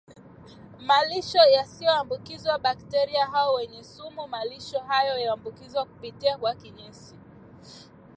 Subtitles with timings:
[0.79, 7.15] malisho yaliyoambukizwa bakteria hao wenye sumu Malisho hayo huambukizwa kupitia kwa kinyesi